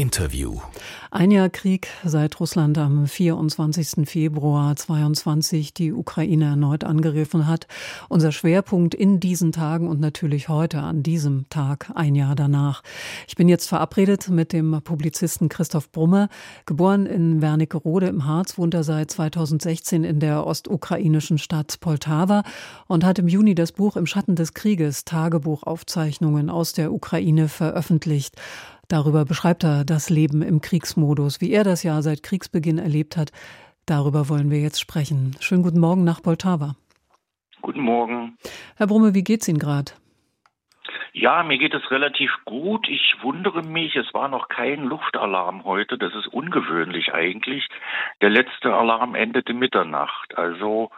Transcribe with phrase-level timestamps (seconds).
[0.00, 0.60] Interview.
[1.10, 4.08] Ein Jahr Krieg, seit Russland am 24.
[4.08, 7.66] Februar 22 die Ukraine erneut angegriffen hat.
[8.08, 12.82] Unser Schwerpunkt in diesen Tagen und natürlich heute an diesem Tag, ein Jahr danach.
[13.28, 16.30] Ich bin jetzt verabredet mit dem Publizisten Christoph Brummer.
[16.64, 22.42] Geboren in Wernigerode im Harz, wohnt er seit 2016 in der ostukrainischen Stadt Poltawa
[22.86, 28.36] und hat im Juni das Buch Im Schatten des Krieges, Tagebuchaufzeichnungen aus der Ukraine veröffentlicht.
[28.90, 33.30] Darüber beschreibt er das Leben im Kriegsmodus, wie er das Jahr seit Kriegsbeginn erlebt hat.
[33.86, 35.36] Darüber wollen wir jetzt sprechen.
[35.38, 36.74] Schönen guten Morgen nach Poltawa.
[37.62, 38.36] Guten Morgen.
[38.76, 39.92] Herr Brumme, wie geht's Ihnen gerade?
[41.12, 42.88] Ja, mir geht es relativ gut.
[42.88, 45.96] Ich wundere mich, es war noch kein Luftalarm heute.
[45.96, 47.68] Das ist ungewöhnlich eigentlich.
[48.20, 50.36] Der letzte Alarm endete Mitternacht.
[50.36, 50.90] Also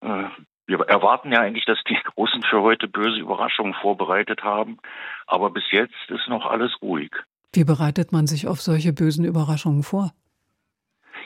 [0.00, 0.28] äh,
[0.66, 4.78] wir erwarten ja eigentlich, dass die Russen für heute böse Überraschungen vorbereitet haben,
[5.26, 7.10] aber bis jetzt ist noch alles ruhig.
[7.52, 10.12] Wie bereitet man sich auf solche bösen Überraschungen vor?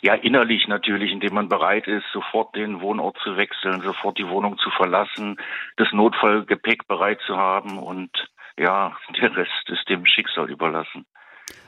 [0.02, 4.56] Ja, innerlich natürlich, indem man bereit ist, sofort den Wohnort zu wechseln, sofort die Wohnung
[4.58, 5.36] zu verlassen,
[5.76, 8.10] das Notfallgepäck bereit zu haben und
[8.58, 11.06] ja, der Rest ist dem Schicksal überlassen.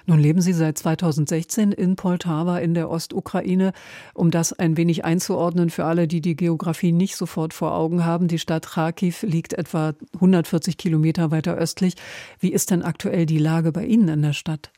[0.06, 3.72] Nun leben Sie seit 2016 in Poltawa in der Ostukraine.
[4.14, 8.28] Um das ein wenig einzuordnen für alle, die die Geografie nicht sofort vor Augen haben.
[8.28, 11.94] Die Stadt Kharkiv liegt etwa 140 Kilometer weiter östlich.
[12.41, 14.70] Wie ist denn aktuell die Lage bei Ihnen in der Stadt?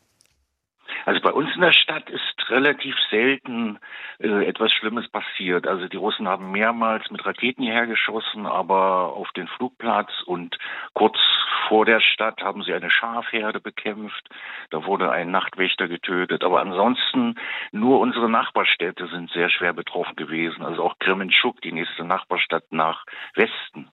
[1.06, 3.78] Also bei uns in der Stadt ist relativ selten
[4.18, 5.66] äh, etwas Schlimmes passiert.
[5.66, 10.56] Also die Russen haben mehrmals mit Raketen hierher geschossen, aber auf den Flugplatz und
[10.94, 11.18] kurz
[11.68, 14.28] vor der Stadt haben sie eine Schafherde bekämpft.
[14.70, 16.44] Da wurde ein Nachtwächter getötet.
[16.44, 17.36] Aber ansonsten
[17.72, 20.64] nur unsere Nachbarstädte sind sehr schwer betroffen gewesen.
[20.64, 23.04] Also auch Kremenchuk, die nächste Nachbarstadt nach
[23.34, 23.90] Westen.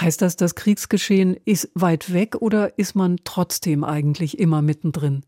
[0.00, 5.24] Heißt das, das Kriegsgeschehen ist weit weg oder ist man trotzdem eigentlich immer mittendrin?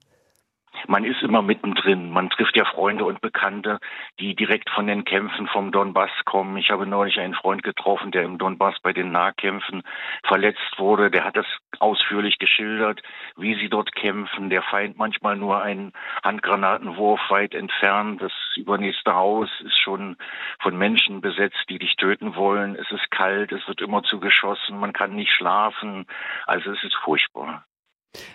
[0.87, 2.11] Man ist immer mittendrin.
[2.11, 3.79] Man trifft ja Freunde und Bekannte,
[4.19, 6.57] die direkt von den Kämpfen vom Donbass kommen.
[6.57, 9.83] Ich habe neulich einen Freund getroffen, der im Donbass bei den Nahkämpfen
[10.25, 11.11] verletzt wurde.
[11.11, 11.47] Der hat das
[11.79, 13.03] ausführlich geschildert,
[13.37, 14.51] wie sie dort kämpfen.
[14.51, 15.93] Der Feind manchmal nur einen
[16.25, 18.23] Handgranatenwurf weit entfernt.
[18.23, 20.17] Das übernächste Haus ist schon
[20.61, 22.77] von Menschen besetzt, die dich töten wollen.
[22.77, 26.07] Es ist kalt, es wird immer zu geschossen, man kann nicht schlafen.
[26.47, 27.65] Also es ist furchtbar.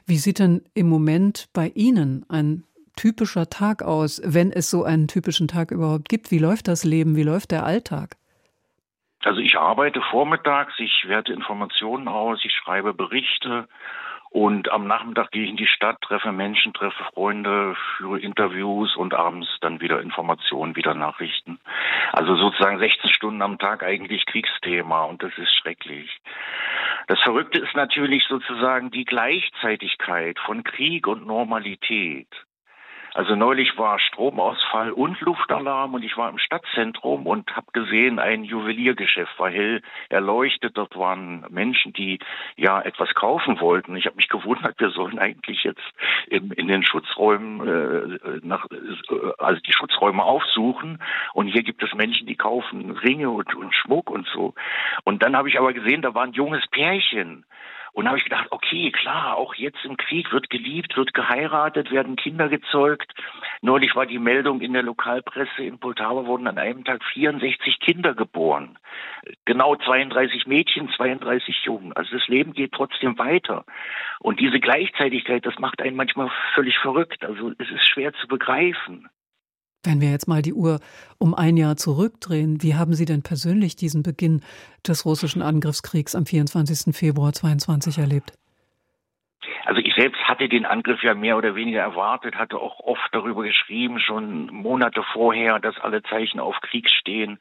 [0.05, 2.63] Wie sieht denn im Moment bei Ihnen ein
[2.95, 6.31] typischer Tag aus, wenn es so einen typischen Tag überhaupt gibt?
[6.31, 7.15] Wie läuft das Leben?
[7.15, 8.17] Wie läuft der Alltag?
[9.23, 13.67] Also ich arbeite vormittags, ich werte Informationen aus, ich schreibe Berichte
[14.37, 19.15] und am Nachmittag gehe ich in die Stadt, treffe Menschen, treffe Freunde, führe Interviews und
[19.15, 21.59] abends dann wieder Informationen, wieder Nachrichten.
[22.13, 26.21] Also sozusagen 16 Stunden am Tag eigentlich Kriegsthema und das ist schrecklich.
[27.07, 32.27] Das Verrückte ist natürlich sozusagen die Gleichzeitigkeit von Krieg und Normalität.
[33.17, 38.43] Also neulich war Stromausfall und Luftalarm und ich war im Stadtzentrum und habe gesehen, ein
[38.43, 40.77] Juweliergeschäft war hell erleuchtet.
[40.77, 42.19] Dort waren Menschen, die
[42.57, 43.95] ja etwas kaufen wollten.
[43.95, 45.81] Ich habe mich gewundert, wir sollen eigentlich jetzt
[46.27, 51.01] in, in den Schutzräumen äh, nach, äh, also die Schutzräume aufsuchen
[51.33, 54.53] und hier gibt es Menschen, die kaufen Ringe und, und Schmuck und so.
[55.05, 57.45] Und dann habe ich aber gesehen, da war ein junges Pärchen
[57.97, 61.89] und da habe ich gedacht, okay, klar, auch jetzt im Krieg wird geliebt, wird geheiratet,
[61.89, 63.11] werden Kinder gezeugt.
[63.63, 68.13] Neulich war die Meldung in der Lokalpresse in Poltawa wurden an einem Tag 64 Kinder
[68.13, 68.77] geboren.
[69.45, 71.91] Genau 32 Mädchen, 32 Jungen.
[71.93, 73.65] Also das Leben geht trotzdem weiter.
[74.19, 77.25] Und diese Gleichzeitigkeit, das macht einen manchmal völlig verrückt.
[77.25, 79.09] Also es ist schwer zu begreifen.
[79.87, 80.81] Wenn wir jetzt mal die Uhr
[81.17, 84.41] um ein Jahr zurückdrehen, wie haben Sie denn persönlich diesen Beginn
[84.85, 86.93] des russischen Angriffskriegs am 24.
[86.93, 88.33] Februar 22 erlebt?
[89.63, 93.99] Also selbst hatte den Angriff ja mehr oder weniger erwartet, hatte auch oft darüber geschrieben,
[93.99, 97.39] schon Monate vorher, dass alle Zeichen auf Krieg stehen,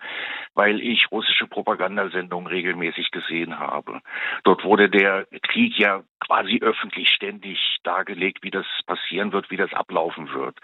[0.54, 4.00] weil ich russische Propagandasendungen regelmäßig gesehen habe.
[4.44, 9.72] Dort wurde der Krieg ja quasi öffentlich ständig dargelegt, wie das passieren wird, wie das
[9.72, 10.58] ablaufen wird.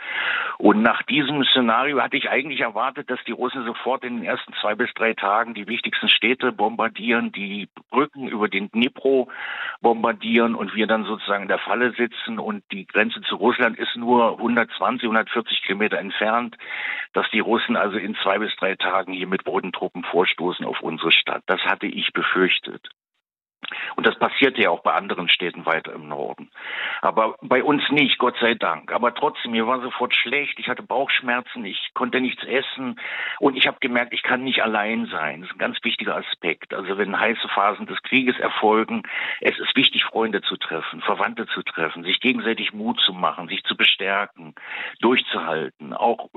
[0.58, 4.52] Und nach diesem Szenario hatte ich eigentlich erwartet, dass die Russen sofort in den ersten
[4.60, 9.28] zwei bis drei Tagen die wichtigsten Städte bombardieren, die Brücken über den Dnipro
[9.80, 13.96] bombardieren und wir dann sozusagen in der Falle sitzen und die Grenze zu Russland ist
[13.96, 16.56] nur 120, 140 Kilometer entfernt,
[17.12, 21.11] dass die Russen also in zwei bis drei Tagen hier mit Bodentruppen vorstoßen auf unsere
[21.11, 21.43] Stadt.
[21.46, 22.88] Das hatte ich befürchtet.
[23.96, 26.50] Und das passierte ja auch bei anderen Städten weiter im Norden.
[27.00, 28.92] Aber bei uns nicht, Gott sei Dank.
[28.92, 30.58] Aber trotzdem, mir war sofort schlecht.
[30.58, 32.98] Ich hatte Bauchschmerzen, ich konnte nichts essen.
[33.38, 35.40] Und ich habe gemerkt, ich kann nicht allein sein.
[35.40, 36.74] Das ist ein ganz wichtiger Aspekt.
[36.74, 39.02] Also wenn heiße Phasen des Krieges erfolgen,
[39.40, 43.62] es ist wichtig, Freunde zu treffen, Verwandte zu treffen, sich gegenseitig Mut zu machen, sich
[43.64, 44.54] zu bestärken,
[45.00, 46.28] durchzuhalten, auch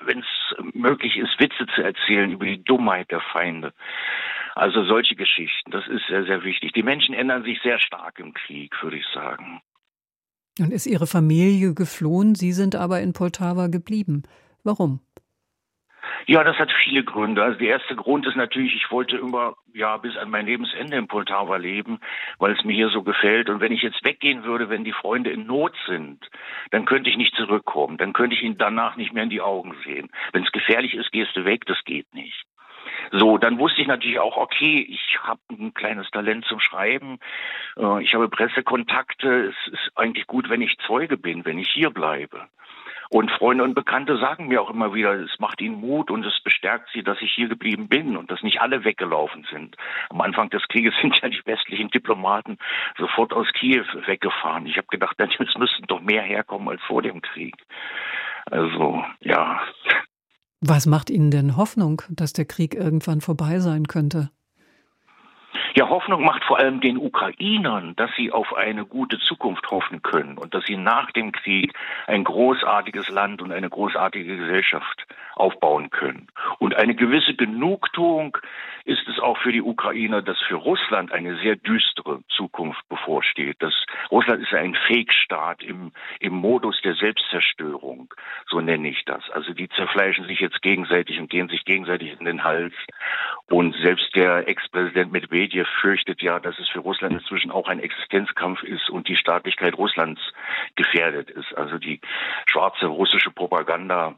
[0.00, 3.72] wenn es möglich ist, Witze zu erzählen über die Dummheit der Feinde.
[4.58, 6.72] Also solche Geschichten, das ist sehr, sehr wichtig.
[6.72, 9.60] Die Menschen ändern sich sehr stark im Krieg, würde ich sagen.
[10.58, 12.34] Und ist Ihre Familie geflohen?
[12.34, 14.24] Sie sind aber in Poltawa geblieben.
[14.64, 14.98] Warum?
[16.26, 17.40] Ja, das hat viele Gründe.
[17.40, 21.06] Also der erste Grund ist natürlich, ich wollte immer ja bis an mein Lebensende in
[21.06, 22.00] Poltawa leben,
[22.40, 23.48] weil es mir hier so gefällt.
[23.50, 26.28] Und wenn ich jetzt weggehen würde, wenn die Freunde in Not sind,
[26.72, 27.96] dann könnte ich nicht zurückkommen.
[27.96, 30.10] Dann könnte ich ihnen danach nicht mehr in die Augen sehen.
[30.32, 31.64] Wenn es gefährlich ist, gehst du weg.
[31.66, 32.47] Das geht nicht.
[33.12, 37.18] So, dann wusste ich natürlich auch, okay, ich habe ein kleines Talent zum Schreiben,
[37.76, 41.90] äh, ich habe Pressekontakte, es ist eigentlich gut, wenn ich Zeuge bin, wenn ich hier
[41.90, 42.48] bleibe.
[43.10, 46.40] Und Freunde und Bekannte sagen mir auch immer wieder, es macht ihnen Mut und es
[46.40, 49.76] bestärkt sie, dass ich hier geblieben bin und dass nicht alle weggelaufen sind.
[50.10, 52.58] Am Anfang des Krieges sind ja die westlichen Diplomaten
[52.98, 54.66] sofort aus Kiew weggefahren.
[54.66, 57.54] Ich habe gedacht, es müssten doch mehr herkommen als vor dem Krieg.
[58.50, 59.62] Also, ja.
[60.60, 64.30] Was macht Ihnen denn Hoffnung, dass der Krieg irgendwann vorbei sein könnte?
[65.78, 70.36] Ja, Hoffnung macht vor allem den Ukrainern, dass sie auf eine gute Zukunft hoffen können
[70.36, 71.72] und dass sie nach dem Krieg
[72.08, 76.26] ein großartiges Land und eine großartige Gesellschaft aufbauen können.
[76.58, 78.36] Und eine gewisse Genugtuung
[78.86, 83.58] ist es auch für die Ukrainer, dass für Russland eine sehr düstere Zukunft bevorsteht.
[83.60, 83.74] Das,
[84.10, 88.12] Russland ist ein Fake-Staat im, im Modus der Selbstzerstörung,
[88.48, 89.30] so nenne ich das.
[89.30, 92.74] Also die zerfleischen sich jetzt gegenseitig und gehen sich gegenseitig in den Hals.
[93.48, 98.62] Und selbst der Ex-Präsident Medvedev fürchtet ja, dass es für Russland inzwischen auch ein Existenzkampf
[98.62, 100.20] ist und die Staatlichkeit Russlands
[100.76, 101.56] gefährdet ist.
[101.56, 102.00] Also die
[102.46, 104.16] schwarze russische Propaganda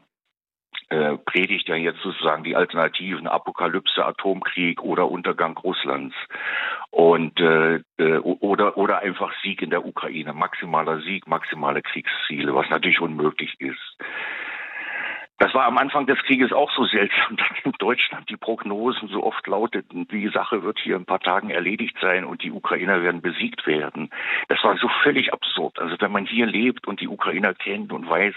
[0.89, 6.15] äh, predigt ja jetzt sozusagen die Alternativen Apokalypse, Atomkrieg oder Untergang Russlands
[6.89, 12.69] und äh, äh, oder oder einfach Sieg in der Ukraine, maximaler Sieg, maximale Kriegsziele, was
[12.69, 13.97] natürlich unmöglich ist.
[15.41, 19.23] Das war am Anfang des Krieges auch so seltsam, dass in Deutschland die Prognosen so
[19.23, 23.01] oft lauteten, die Sache wird hier in ein paar Tagen erledigt sein und die Ukrainer
[23.01, 24.11] werden besiegt werden.
[24.49, 25.79] Das war so völlig absurd.
[25.79, 28.35] Also wenn man hier lebt und die Ukrainer kennt und weiß,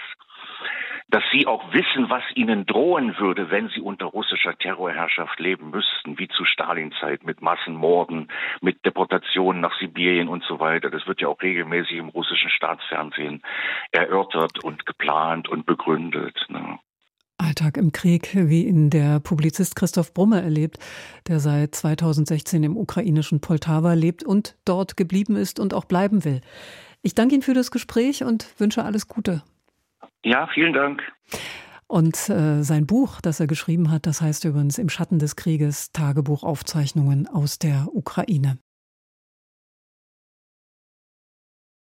[1.09, 6.17] dass sie auch wissen, was ihnen drohen würde, wenn sie unter russischer Terrorherrschaft leben müssten,
[6.17, 8.31] wie zu Stalinzeit mit Massenmorden,
[8.61, 10.89] mit Deportationen nach Sibirien und so weiter.
[10.89, 13.43] Das wird ja auch regelmäßig im russischen Staatsfernsehen
[13.91, 16.43] erörtert und geplant und begründet.
[16.49, 16.79] Ne?
[17.45, 20.79] Alltag im Krieg, wie ihn der Publizist Christoph Brumme erlebt,
[21.27, 26.41] der seit 2016 im ukrainischen Poltawa lebt und dort geblieben ist und auch bleiben will.
[27.03, 29.43] Ich danke Ihnen für das Gespräch und wünsche alles Gute.
[30.23, 31.03] Ja, vielen Dank.
[31.87, 35.91] Und äh, sein Buch, das er geschrieben hat, das heißt übrigens Im Schatten des Krieges
[35.91, 38.57] Tagebuchaufzeichnungen aus der Ukraine.